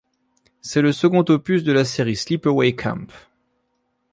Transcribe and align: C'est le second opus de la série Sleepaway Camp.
C'est 0.61 0.81
le 0.81 0.93
second 0.93 1.23
opus 1.29 1.63
de 1.63 1.71
la 1.71 1.85
série 1.85 2.15
Sleepaway 2.15 2.73
Camp. 2.73 3.05